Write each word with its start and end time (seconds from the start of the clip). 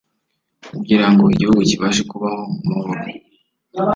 kugirango 0.77 1.23
igihugu 1.33 1.61
kibashye 1.69 2.03
kubaho 2.11 2.41
mu 2.65 2.73
mahoro 2.79 3.01